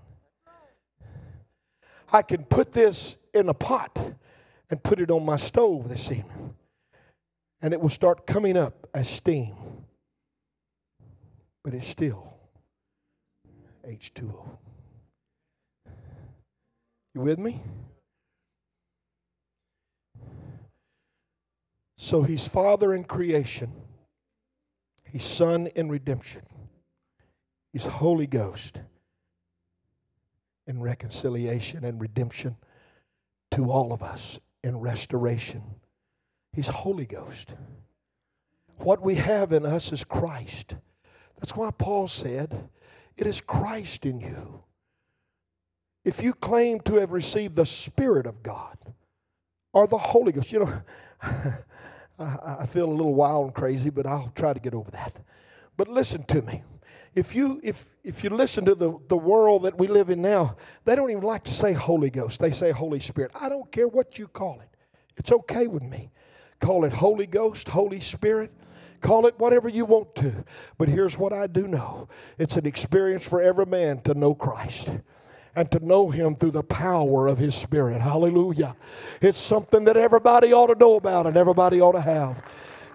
[2.12, 4.14] I can put this in a pot
[4.70, 6.55] and put it on my stove this evening
[7.62, 9.54] and it will start coming up as steam.
[11.62, 12.38] But it's still
[13.87, 14.59] H2O.
[17.14, 17.62] You with me?
[21.98, 23.72] So he's Father in creation,
[25.04, 26.42] he's Son in redemption,
[27.72, 28.80] he's Holy Ghost
[30.66, 32.56] in reconciliation and redemption
[33.50, 35.62] to all of us in restoration.
[36.52, 37.54] He's Holy Ghost.
[38.78, 40.76] What we have in us is Christ.
[41.38, 42.68] That's why Paul said,
[43.16, 44.62] It is Christ in you.
[46.04, 48.78] If you claim to have received the Spirit of God
[49.72, 50.82] or the Holy Ghost, you know,
[52.18, 55.16] I feel a little wild and crazy, but I'll try to get over that.
[55.76, 56.62] But listen to me.
[57.14, 60.56] If you if if you listen to the, the world that we live in now,
[60.84, 62.40] they don't even like to say Holy Ghost.
[62.40, 63.32] They say Holy Spirit.
[63.40, 64.68] I don't care what you call it.
[65.16, 66.10] It's okay with me.
[66.60, 68.52] Call it Holy Ghost, Holy Spirit.
[69.00, 70.44] Call it whatever you want to.
[70.78, 74.90] But here's what I do know it's an experience for every man to know Christ
[75.54, 78.02] and to know Him through the power of His Spirit.
[78.02, 78.76] Hallelujah.
[79.22, 82.42] It's something that everybody ought to know about and everybody ought to have.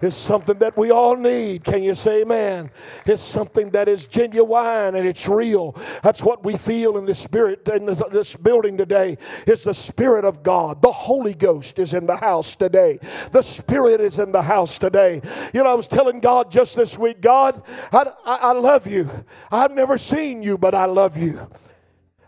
[0.02, 1.62] It's something that we all need.
[1.62, 2.70] Can you say amen?
[3.06, 5.76] It's something that is genuine and it's real.
[6.02, 9.16] That's what we feel in the spirit in this building today.
[9.46, 10.82] It's the Spirit of God.
[10.82, 12.98] The Holy Ghost is in the house today.
[13.30, 15.20] The Spirit is in the house today.
[15.54, 17.62] You know, I was telling God just this week, God,
[17.92, 19.08] I, I, I love you.
[19.52, 21.48] I've never seen you, but I love you.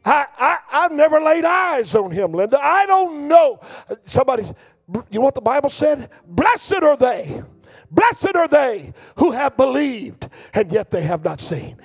[0.04, 2.58] I, I, I've never laid eyes on him, Linda.
[2.62, 3.58] I don't know.
[4.04, 6.10] Somebody, you know what the Bible said?
[6.24, 7.42] Blessed are they
[7.94, 11.76] Blessed are they who have believed and yet they have not seen.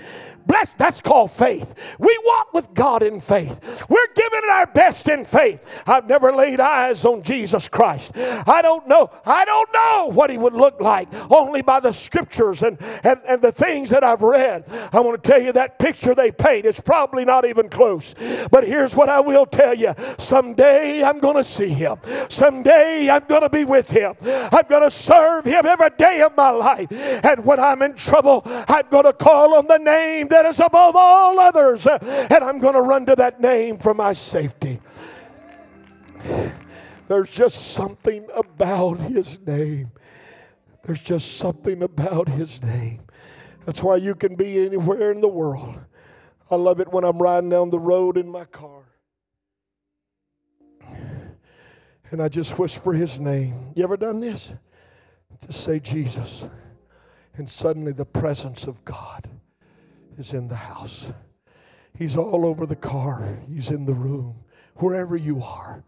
[0.45, 1.95] Blessed, that's called faith.
[1.99, 3.85] We walk with God in faith.
[3.89, 5.83] We're giving it our best in faith.
[5.85, 8.11] I've never laid eyes on Jesus Christ.
[8.15, 9.09] I don't know.
[9.25, 13.41] I don't know what he would look like only by the scriptures and, and, and
[13.41, 14.65] the things that I've read.
[14.93, 18.15] I want to tell you that picture they paint, it's probably not even close.
[18.51, 21.97] But here's what I will tell you someday I'm going to see him.
[22.29, 24.15] Someday I'm going to be with him.
[24.51, 26.91] I'm going to serve him every day of my life.
[27.23, 30.95] And when I'm in trouble, I'm going to call on the name that is above
[30.95, 31.85] all others.
[31.85, 34.79] And I'm going to run to that name for my safety.
[37.07, 39.91] There's just something about his name.
[40.83, 43.01] There's just something about his name.
[43.65, 45.79] That's why you can be anywhere in the world.
[46.51, 48.83] I love it when I'm riding down the road in my car.
[52.11, 53.71] And I just whisper his name.
[53.75, 54.55] You ever done this?
[55.45, 56.49] Just say Jesus.
[57.35, 59.29] And suddenly the presence of God
[60.19, 61.11] is in the house.
[61.97, 64.43] He's all over the car, He's in the room,
[64.75, 65.83] wherever you are.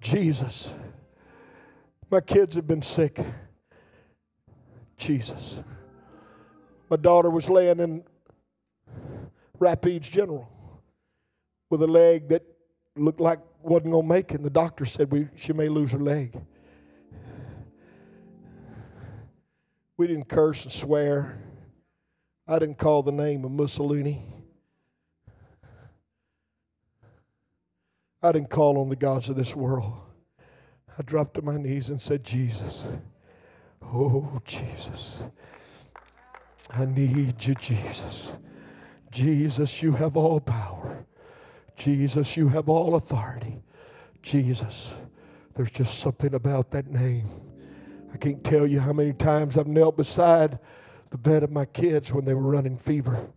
[0.00, 0.74] Jesus.
[2.10, 3.18] My kids have been sick.
[4.96, 5.62] Jesus.
[6.90, 8.04] My daughter was laying in
[9.58, 10.48] Rapides General
[11.70, 12.42] with a leg that
[12.96, 14.36] looked like wasn't going to make it.
[14.36, 16.38] And the doctor said we, she may lose her leg.
[19.96, 21.38] We didn't curse and swear.
[22.46, 24.22] I didn't call the name of Mussolini.
[28.22, 29.94] I didn't call on the gods of this world.
[30.98, 32.86] I dropped to my knees and said, Jesus,
[33.82, 35.24] oh, Jesus,
[36.70, 38.36] I need you, Jesus.
[39.10, 41.06] Jesus, you have all power.
[41.76, 43.62] Jesus, you have all authority.
[44.22, 44.96] Jesus,
[45.54, 47.28] there's just something about that name.
[48.12, 50.58] I can't tell you how many times I've knelt beside
[51.12, 53.28] the bed of my kids when they were running fever.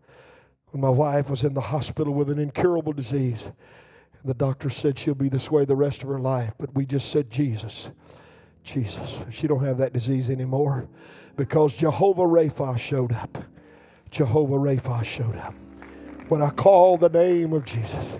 [0.71, 3.51] When my wife was in the hospital with an incurable disease.
[4.13, 6.53] And the doctor said she'll be this way the rest of her life.
[6.57, 7.91] But we just said, Jesus,
[8.63, 9.25] Jesus.
[9.29, 10.87] She don't have that disease anymore
[11.35, 13.43] because Jehovah Rapha showed up.
[14.09, 15.53] Jehovah Rapha showed up.
[16.29, 18.17] When I call the name of Jesus.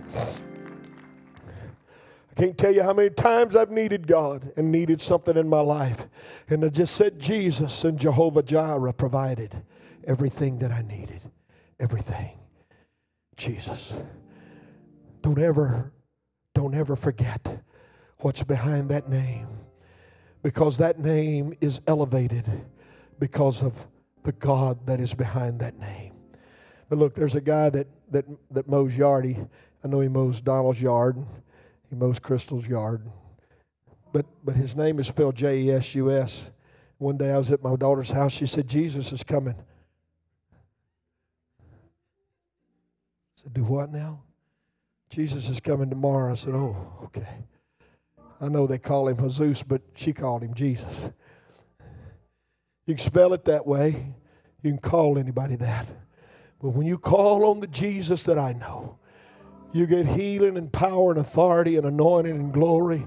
[2.36, 5.62] I can't tell you how many times I've needed God and needed something in my
[5.62, 6.08] life.
[6.50, 9.64] And I just said Jesus and Jehovah Jireh provided
[10.04, 11.22] everything that I needed.
[11.80, 12.38] Everything.
[13.38, 13.98] Jesus.
[15.22, 15.94] Don't ever,
[16.54, 17.64] don't ever forget
[18.18, 19.48] what's behind that name.
[20.44, 22.46] Because that name is elevated
[23.18, 23.88] because of
[24.24, 26.14] the God that is behind that name.
[26.90, 29.48] But look, there's a guy that that that mows yardy.
[29.84, 31.26] I know he mows Donald's yard.
[31.90, 33.10] He mows Crystal's yard.
[34.12, 36.52] But, but his name is spelled J E S U S.
[36.98, 38.32] One day I was at my daughter's house.
[38.32, 39.56] She said, Jesus is coming.
[41.60, 44.22] I said, Do what now?
[45.10, 46.32] Jesus is coming tomorrow.
[46.32, 47.28] I said, Oh, okay.
[48.42, 51.10] I know they call him Jesus, but she called him Jesus.
[52.86, 54.14] You can spell it that way.
[54.62, 55.88] You can call anybody that.
[56.62, 59.00] But when you call on the Jesus that I know,
[59.76, 63.06] You get healing and power and authority and anointing and glory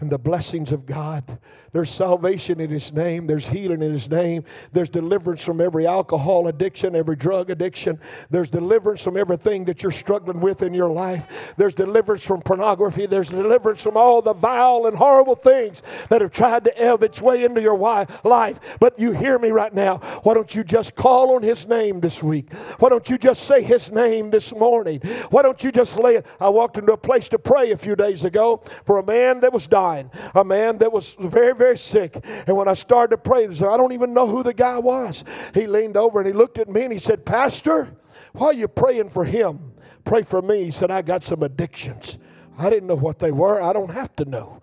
[0.00, 1.38] and the blessings of God.
[1.72, 3.26] There's salvation in His name.
[3.26, 4.44] There's healing in His name.
[4.72, 8.00] There's deliverance from every alcohol addiction, every drug addiction.
[8.30, 11.54] There's deliverance from everything that you're struggling with in your life.
[11.56, 13.06] There's deliverance from pornography.
[13.06, 17.20] There's deliverance from all the vile and horrible things that have tried to ebb its
[17.20, 18.78] way into your life.
[18.80, 19.98] But you hear me right now.
[20.22, 22.52] Why don't you just call on His name this week?
[22.78, 25.00] Why don't you just say His name this morning?
[25.30, 26.26] Why don't you just lay it?
[26.40, 29.52] I walked into a place to pray a few days ago for a man that
[29.52, 29.87] was dying,
[30.34, 32.18] a man that was very, very sick.
[32.46, 35.24] And when I started to pray, I don't even know who the guy was.
[35.54, 37.96] He leaned over and he looked at me and he said, Pastor,
[38.32, 39.72] why are you praying for him?
[40.04, 40.64] Pray for me.
[40.64, 42.18] He said, I got some addictions.
[42.58, 43.60] I didn't know what they were.
[43.62, 44.60] I don't have to know.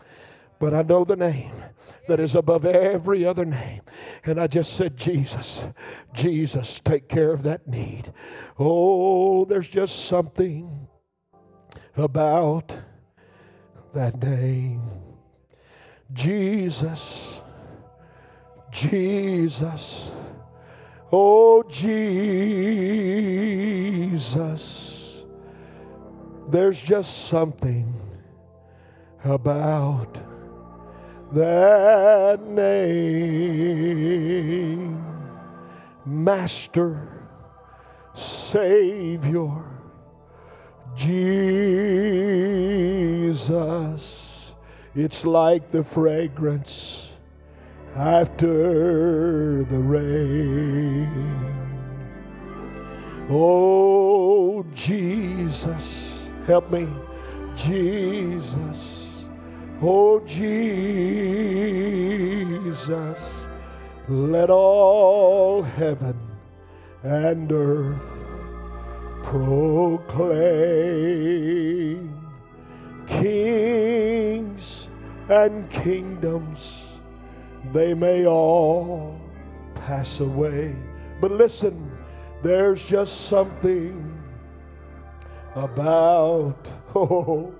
[0.59, 1.53] But I know the name
[2.07, 3.81] that is above every other name.
[4.25, 5.67] And I just said, Jesus,
[6.13, 8.13] Jesus, take care of that need.
[8.57, 10.87] Oh, there's just something
[11.95, 12.79] about
[13.93, 15.04] that name.
[16.13, 17.41] Jesus,
[18.71, 20.11] Jesus,
[21.11, 22.25] oh Jesus.
[26.47, 27.93] There's just something
[29.23, 30.19] about
[31.31, 32.65] that name.
[36.05, 37.07] Master,
[38.13, 39.63] Savior,
[40.95, 41.55] Jesus.
[44.97, 47.11] It's like the fragrance
[47.97, 51.09] after the rain.
[53.29, 56.87] Oh, Jesus, help me.
[57.57, 59.27] Jesus,
[59.81, 60.65] oh, Jesus,
[64.07, 66.17] let all heaven
[67.03, 68.29] and earth
[69.23, 70.05] proclaim.
[73.07, 74.54] Kings
[75.29, 76.99] and kingdoms,
[77.73, 79.19] they may all
[79.75, 80.75] pass away.
[81.21, 81.91] But listen,
[82.43, 84.23] there's just something
[85.55, 87.53] about oh,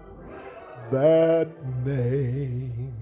[0.91, 1.49] that
[1.86, 2.93] name.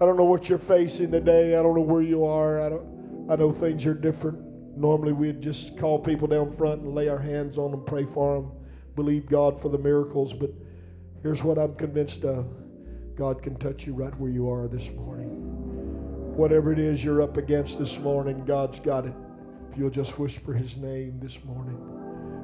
[0.00, 1.58] I don't know what you're facing today.
[1.58, 2.64] I don't know where you are.
[2.64, 4.38] I don't I know things are different.
[4.76, 8.36] Normally we'd just call people down front and lay our hands on them, pray for
[8.36, 8.52] them,
[8.94, 10.50] believe God for the miracles, but
[11.22, 12.46] Here's what I'm convinced of
[13.16, 15.28] God can touch you right where you are this morning.
[16.36, 19.14] Whatever it is you're up against this morning, God's got it.
[19.70, 21.78] If you'll just whisper His name this morning,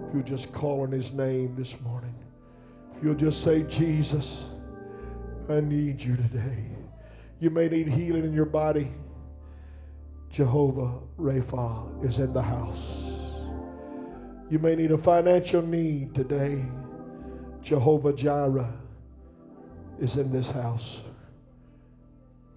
[0.08, 2.14] if you'll just call on His name this morning,
[2.96, 4.48] if you'll just say, Jesus,
[5.48, 6.64] I need you today.
[7.38, 8.90] You may need healing in your body.
[10.30, 13.38] Jehovah Rapha is in the house.
[14.50, 16.64] You may need a financial need today.
[17.64, 18.70] Jehovah Jireh
[19.98, 21.02] is in this house.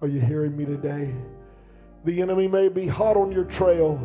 [0.02, 1.14] Are you hearing me today?
[2.04, 3.98] The enemy may be hot on your trail,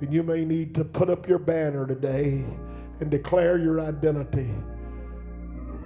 [0.00, 2.44] and you may need to put up your banner today
[2.98, 4.52] and declare your identity.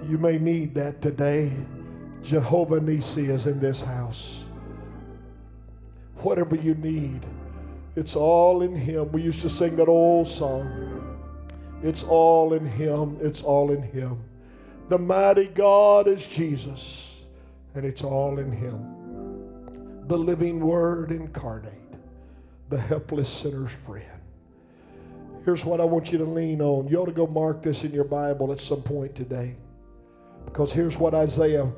[0.07, 1.53] You may need that today.
[2.23, 4.49] Jehovah Nisi is in this house.
[6.17, 7.21] Whatever you need,
[7.95, 9.11] it's all in Him.
[9.11, 10.92] We used to sing that old song.
[11.83, 13.17] It's all in Him.
[13.19, 14.23] It's all in Him.
[14.87, 17.25] The mighty God is Jesus,
[17.75, 20.07] and it's all in Him.
[20.07, 21.73] The living Word incarnate,
[22.69, 24.21] the helpless sinner's friend.
[25.43, 26.87] Here's what I want you to lean on.
[26.87, 29.57] You ought to go mark this in your Bible at some point today.
[30.45, 31.69] Because here's what Isaiah,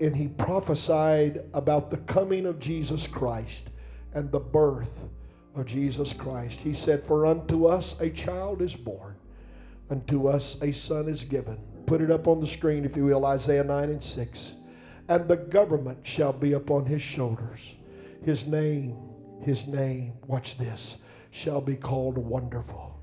[0.00, 3.68] and he prophesied about the coming of Jesus Christ
[4.14, 5.04] and the birth
[5.54, 6.62] of Jesus Christ.
[6.62, 9.16] He said, For unto us a child is born
[9.90, 11.58] Unto us a son is given.
[11.86, 14.54] Put it up on the screen, if you will, Isaiah 9 and 6.
[15.08, 17.74] And the government shall be upon his shoulders.
[18.24, 18.96] His name,
[19.42, 20.98] his name, watch this,
[21.32, 23.00] shall be called Wonderful.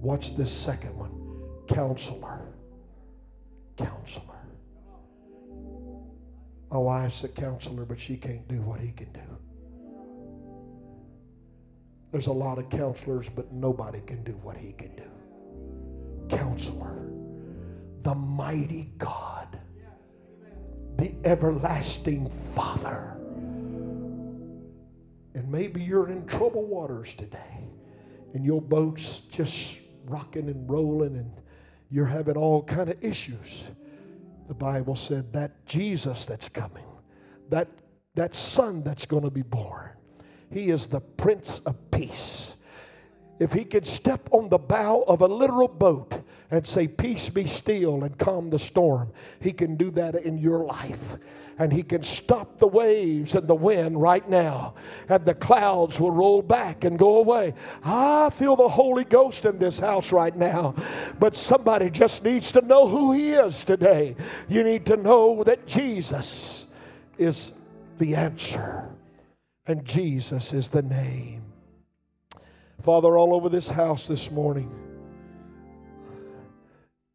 [0.00, 1.12] Watch this second one
[1.68, 2.40] Counselor.
[3.76, 4.26] Counselor.
[6.72, 9.20] My wife's a counselor, but she can't do what he can do.
[12.10, 15.11] There's a lot of counselors, but nobody can do what he can do
[16.36, 16.96] counselor,
[18.00, 19.58] the mighty God,
[20.96, 23.16] the everlasting Father.
[25.34, 27.68] And maybe you're in troubled waters today
[28.34, 31.32] and your boat's just rocking and rolling and
[31.90, 33.70] you're having all kind of issues.
[34.48, 36.86] The Bible said that Jesus that's coming,
[37.50, 37.68] that,
[38.14, 39.90] that son that's going to be born,
[40.50, 42.56] he is the Prince of Peace.
[43.42, 47.44] If he could step on the bow of a literal boat and say, Peace be
[47.48, 51.16] still, and calm the storm, he can do that in your life.
[51.58, 54.74] And he can stop the waves and the wind right now,
[55.08, 57.54] and the clouds will roll back and go away.
[57.84, 60.76] I feel the Holy Ghost in this house right now,
[61.18, 64.14] but somebody just needs to know who he is today.
[64.48, 66.68] You need to know that Jesus
[67.18, 67.52] is
[67.98, 68.88] the answer,
[69.66, 71.41] and Jesus is the name.
[72.82, 74.68] Father, all over this house this morning,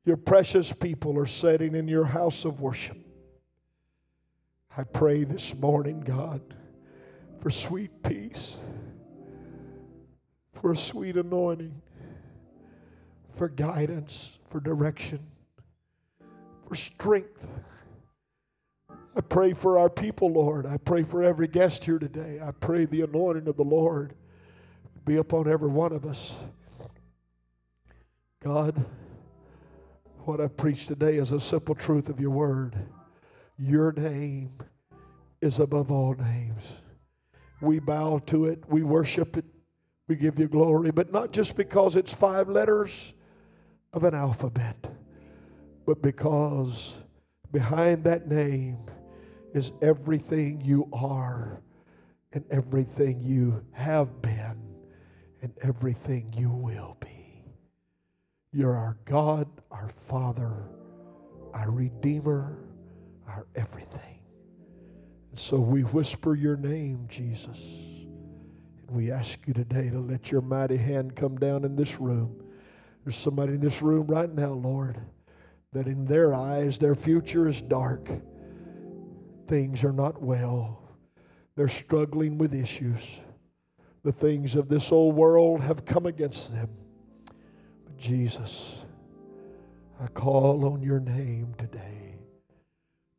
[0.05, 2.97] your precious people are sitting in your house of worship.
[4.77, 6.41] I pray this morning, God,
[7.41, 8.55] for sweet peace,
[10.53, 11.81] for a sweet anointing,
[13.33, 15.19] for guidance, for direction,
[16.65, 17.59] for strength.
[19.17, 20.65] I pray for our people, Lord.
[20.65, 22.39] I pray for every guest here today.
[22.41, 24.13] I pray the anointing of the Lord
[25.07, 26.35] be upon every one of us.
[28.43, 28.83] God,
[30.25, 32.75] what I preach today is a simple truth of your word.
[33.57, 34.51] Your name
[35.41, 36.81] is above all names.
[37.61, 39.45] We bow to it, we worship it,
[40.09, 43.13] we give you glory, but not just because it's five letters
[43.93, 44.89] of an alphabet,
[45.85, 47.01] but because
[47.49, 48.77] behind that name
[49.53, 51.61] is everything you are
[52.33, 54.66] and everything you have been
[55.41, 57.43] and everything you will be.
[58.51, 60.69] You're our God, our Father,
[61.53, 62.57] our Redeemer,
[63.27, 64.21] our everything.
[65.31, 67.59] And so we whisper your name, Jesus.
[67.59, 72.41] And we ask you today to let your mighty hand come down in this room.
[73.03, 74.99] There's somebody in this room right now, Lord,
[75.73, 78.09] that in their eyes, their future is dark.
[79.47, 80.81] Things are not well.
[81.55, 83.19] They're struggling with issues.
[84.07, 86.69] The things of this old world have come against them.
[87.83, 88.85] But Jesus,
[89.99, 92.15] I call on your name today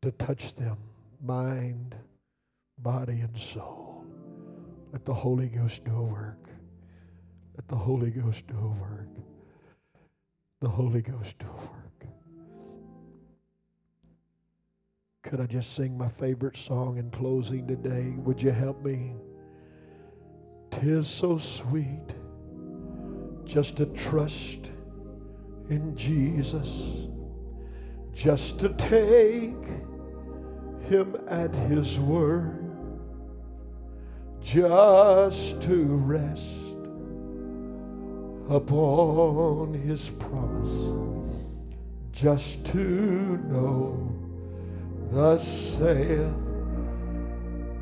[0.01, 0.79] to touch them,
[1.23, 1.95] mind,
[2.79, 4.03] body, and soul.
[4.91, 6.49] Let the Holy Ghost do a work.
[7.55, 9.09] Let the Holy Ghost do a work.
[10.59, 12.05] The Holy Ghost do a work.
[15.21, 18.15] Could I just sing my favorite song in closing today?
[18.17, 19.13] Would you help me?
[20.71, 22.13] Tis so sweet
[23.45, 24.71] just to trust
[25.69, 27.07] in Jesus,
[28.13, 29.65] just to take
[30.87, 32.75] Him at His word,
[34.41, 36.45] just to rest
[38.49, 41.25] upon His promise,
[42.11, 42.79] just to
[43.47, 44.05] know,
[45.11, 46.35] Thus saith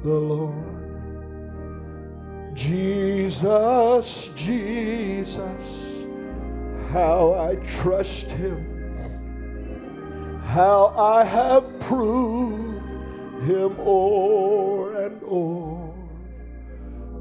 [0.02, 0.67] the Lord.
[2.58, 6.08] Jesus, Jesus,
[6.90, 12.90] how I trust him, how I have proved
[13.44, 15.94] him o'er and o'er.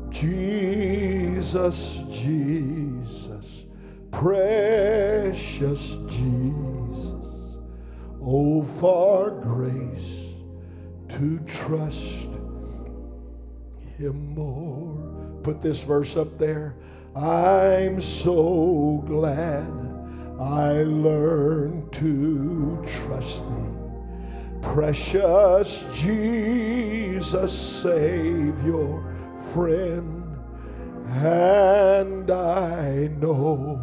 [0.09, 3.67] Jesus, Jesus,
[4.11, 7.59] precious Jesus,
[8.23, 10.33] oh, for grace
[11.11, 12.31] to trust
[13.99, 15.06] him more
[15.47, 16.75] put this verse up there.
[17.15, 19.71] I'm so glad
[20.41, 24.61] I learned to trust thee.
[24.61, 29.05] Precious Jesus, Savior,
[29.53, 30.37] friend,
[31.11, 33.81] and I know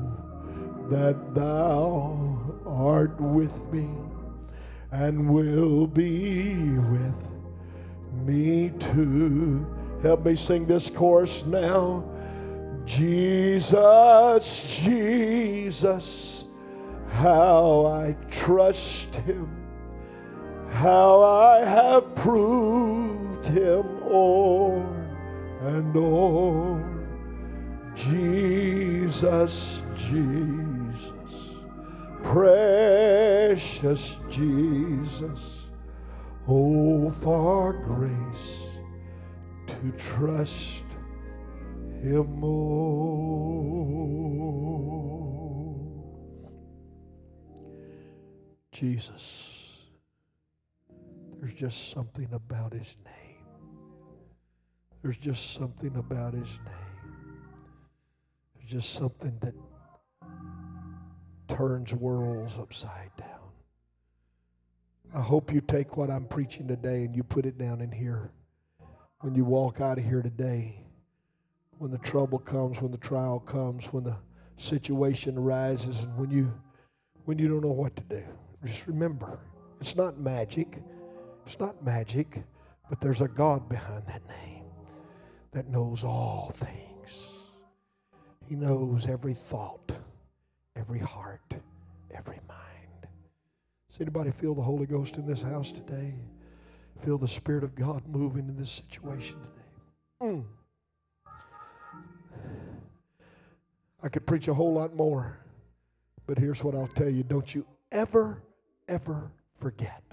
[0.90, 3.88] that thou art with me
[4.92, 7.32] and will be with
[8.26, 9.73] me too.
[10.04, 12.04] Help me sing this chorus now.
[12.84, 16.44] Jesus, Jesus,
[17.08, 19.50] how I trust him,
[20.72, 24.84] how I have proved him o'er
[25.62, 26.84] and o'er.
[27.96, 31.56] Jesus, Jesus,
[32.22, 35.68] precious Jesus,
[36.46, 38.63] oh, for grace
[39.84, 40.84] to trust
[42.02, 43.04] Him more.
[48.72, 49.82] Jesus,
[51.40, 53.46] there's just something about His name.
[55.02, 57.42] There's just something about His name.
[58.56, 59.54] There's just something that
[61.50, 63.28] turns worlds upside down.
[65.14, 68.32] I hope you take what I'm preaching today and you put it down in here
[69.24, 70.76] when you walk out of here today,
[71.78, 74.18] when the trouble comes, when the trial comes, when the
[74.58, 76.54] situation arises, and when you
[77.24, 78.22] when you don't know what to do.
[78.66, 79.40] Just remember,
[79.80, 80.78] it's not magic.
[81.46, 82.44] It's not magic,
[82.90, 84.66] but there's a God behind that name
[85.54, 87.32] that knows all things.
[88.50, 89.94] He knows every thought,
[90.76, 91.56] every heart,
[92.12, 93.08] every mind.
[93.88, 96.16] Does anybody feel the Holy Ghost in this house today?
[97.02, 100.34] Feel the Spirit of God moving in this situation today?
[100.36, 100.46] Mm.
[104.02, 105.38] I could preach a whole lot more,
[106.28, 107.24] but here's what I'll tell you.
[107.24, 108.42] Don't you ever,
[108.88, 110.04] ever forget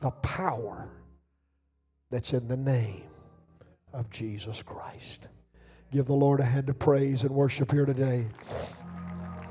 [0.00, 0.90] the power
[2.10, 3.08] that's in the name
[3.92, 5.28] of Jesus Christ.
[5.92, 8.26] Give the Lord a hand of praise and worship here today.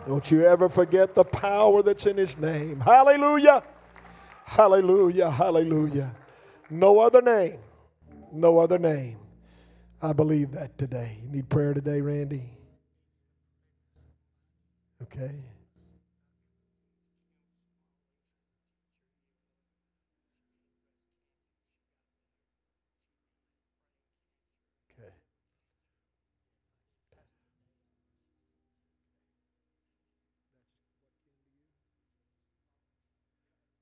[0.06, 2.82] Don't you ever forget the power that's in His name.
[2.82, 3.64] Hallelujah!
[4.46, 5.32] Hallelujah!
[5.32, 6.12] Hallelujah!
[6.70, 7.60] No other name.
[8.32, 9.18] No other name.
[10.02, 11.20] I believe that today.
[11.24, 12.44] You need prayer today, Randy?
[15.04, 15.32] Okay.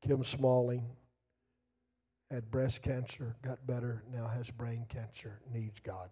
[0.02, 0.86] Kim Smalling
[2.34, 6.10] had breast cancer, got better, now has brain cancer, needs God.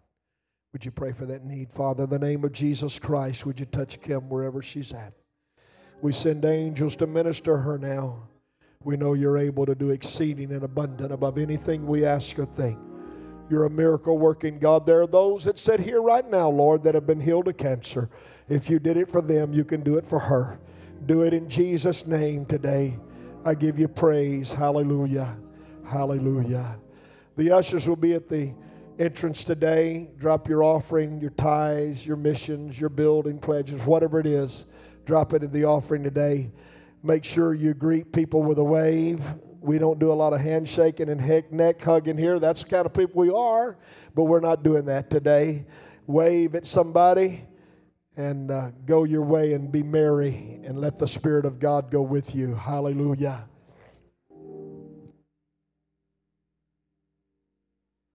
[0.72, 1.72] Would you pray for that need?
[1.72, 5.14] Father, in the name of Jesus Christ, would you touch Kim wherever she's at?
[6.00, 8.28] We send angels to minister her now.
[8.84, 12.78] We know you're able to do exceeding and abundant above anything we ask or think.
[13.50, 14.86] You're a miracle working God.
[14.86, 18.08] There are those that sit here right now, Lord, that have been healed of cancer.
[18.48, 20.60] If you did it for them, you can do it for her.
[21.04, 22.96] Do it in Jesus' name today.
[23.44, 24.52] I give you praise.
[24.52, 25.36] Hallelujah.
[25.86, 26.78] Hallelujah.
[27.36, 28.52] The ushers will be at the
[28.98, 30.10] entrance today.
[30.18, 34.66] Drop your offering, your tithes, your missions, your building pledges, whatever it is.
[35.04, 36.52] Drop it in the offering today.
[37.02, 39.22] Make sure you greet people with a wave.
[39.60, 42.38] We don't do a lot of handshaking and heck neck hugging here.
[42.38, 43.76] That's the kind of people we are,
[44.14, 45.66] but we're not doing that today.
[46.06, 47.44] Wave at somebody
[48.16, 52.02] and uh, go your way and be merry and let the Spirit of God go
[52.02, 52.54] with you.
[52.54, 53.48] Hallelujah.